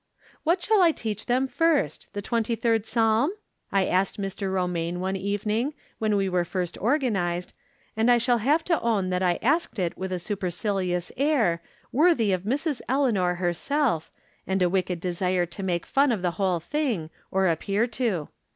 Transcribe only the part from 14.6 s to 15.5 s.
a wicked desire